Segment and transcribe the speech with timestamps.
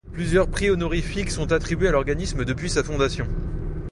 [0.13, 3.27] Plusieurs prix honorifiques sont attribués à l'organisme depuis sa fondation.